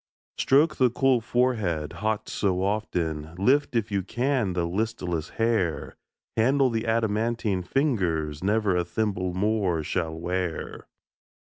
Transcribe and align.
Stroke 0.39 0.77
the 0.77 0.89
cool 0.89 1.21
forehead, 1.21 1.93
hot 1.93 2.27
so 2.27 2.63
often, 2.63 3.35
Lift, 3.35 3.75
if 3.75 3.91
you 3.91 4.01
can, 4.01 4.53
the 4.53 4.65
listless 4.65 5.29
hair; 5.37 5.95
Handle 6.35 6.71
the 6.71 6.87
adamantine 6.87 7.61
fingers 7.61 8.43
Never 8.43 8.75
a 8.75 8.83
thimble 8.83 9.35
more 9.35 9.83
shall 9.83 10.19
wear. 10.19 10.87